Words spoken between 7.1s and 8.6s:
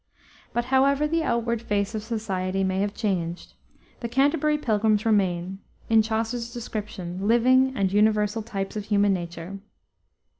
living and universal